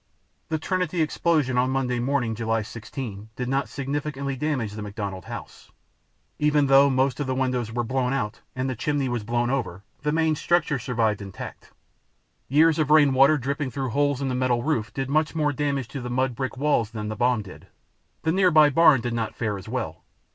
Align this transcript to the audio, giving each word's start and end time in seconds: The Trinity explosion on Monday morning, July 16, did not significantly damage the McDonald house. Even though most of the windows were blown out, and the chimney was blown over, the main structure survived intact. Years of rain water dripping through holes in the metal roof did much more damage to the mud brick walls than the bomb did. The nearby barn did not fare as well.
The 0.49 0.57
Trinity 0.57 0.99
explosion 1.03 1.59
on 1.59 1.69
Monday 1.69 1.99
morning, 1.99 2.33
July 2.33 2.63
16, 2.63 3.29
did 3.35 3.47
not 3.47 3.69
significantly 3.69 4.35
damage 4.35 4.71
the 4.71 4.81
McDonald 4.81 5.25
house. 5.25 5.69
Even 6.39 6.65
though 6.65 6.89
most 6.89 7.19
of 7.19 7.27
the 7.27 7.35
windows 7.35 7.71
were 7.71 7.83
blown 7.83 8.11
out, 8.11 8.41
and 8.55 8.67
the 8.67 8.75
chimney 8.75 9.07
was 9.07 9.23
blown 9.23 9.51
over, 9.51 9.83
the 10.01 10.11
main 10.11 10.33
structure 10.33 10.79
survived 10.79 11.21
intact. 11.21 11.71
Years 12.47 12.79
of 12.79 12.89
rain 12.89 13.13
water 13.13 13.37
dripping 13.37 13.69
through 13.69 13.89
holes 13.91 14.23
in 14.23 14.27
the 14.27 14.33
metal 14.33 14.63
roof 14.63 14.91
did 14.91 15.07
much 15.07 15.35
more 15.35 15.53
damage 15.53 15.87
to 15.89 16.01
the 16.01 16.09
mud 16.09 16.33
brick 16.33 16.57
walls 16.57 16.89
than 16.89 17.07
the 17.07 17.15
bomb 17.15 17.43
did. 17.43 17.67
The 18.23 18.31
nearby 18.31 18.71
barn 18.71 19.01
did 19.01 19.13
not 19.13 19.35
fare 19.35 19.55
as 19.55 19.69
well. 19.69 20.01